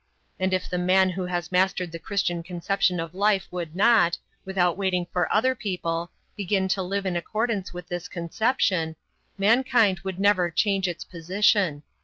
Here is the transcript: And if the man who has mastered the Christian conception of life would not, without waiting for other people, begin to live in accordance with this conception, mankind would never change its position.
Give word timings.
And 0.39 0.51
if 0.51 0.67
the 0.67 0.79
man 0.79 1.11
who 1.11 1.27
has 1.27 1.51
mastered 1.51 1.91
the 1.91 1.99
Christian 1.99 2.41
conception 2.41 2.99
of 2.99 3.13
life 3.13 3.47
would 3.51 3.75
not, 3.75 4.17
without 4.45 4.75
waiting 4.75 5.05
for 5.13 5.31
other 5.31 5.53
people, 5.53 6.09
begin 6.35 6.67
to 6.69 6.81
live 6.81 7.05
in 7.05 7.15
accordance 7.15 7.71
with 7.71 7.87
this 7.87 8.07
conception, 8.07 8.95
mankind 9.37 9.99
would 9.99 10.19
never 10.19 10.49
change 10.49 10.87
its 10.87 11.03
position. 11.03 11.83